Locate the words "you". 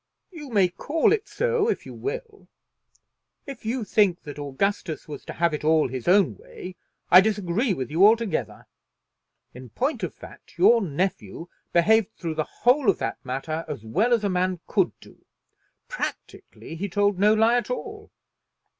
0.31-0.49, 1.85-1.93, 3.67-3.83, 7.91-8.03